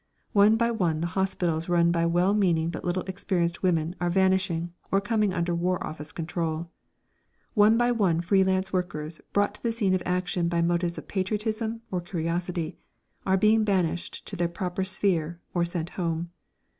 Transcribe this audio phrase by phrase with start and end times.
[0.33, 4.73] One by one the hospitals run by well meaning but little experienced women are vanishing
[4.91, 6.71] or coming under War Office control.
[7.53, 11.07] One by one free lance workers brought to the scene of action by motives of
[11.07, 12.79] patriotism or curiosity
[13.27, 16.31] are being banished to their proper sphere or sent home.